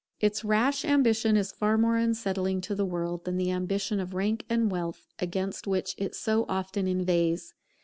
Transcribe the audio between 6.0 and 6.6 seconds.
so